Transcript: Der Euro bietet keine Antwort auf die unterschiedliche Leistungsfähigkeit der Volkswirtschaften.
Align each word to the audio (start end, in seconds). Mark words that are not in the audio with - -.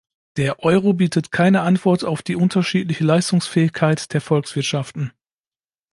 Der 0.35 0.63
Euro 0.63 0.93
bietet 0.93 1.31
keine 1.31 1.61
Antwort 1.61 2.03
auf 2.05 2.23
die 2.23 2.35
unterschiedliche 2.35 3.03
Leistungsfähigkeit 3.03 4.11
der 4.13 4.21
Volkswirtschaften. 4.21 5.13